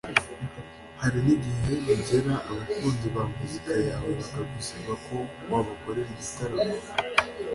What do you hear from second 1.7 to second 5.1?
bigera abakunzi ba muzika yawe bakagusaba